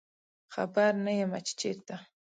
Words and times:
خبر 0.53 0.91
نه 1.05 1.11
یمه 1.19 1.39
چې 1.47 1.53
چیرته 1.59 1.95